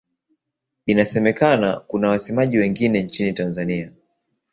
[0.85, 3.91] Inasemekana kuna wasemaji wengine nchini Tanzania.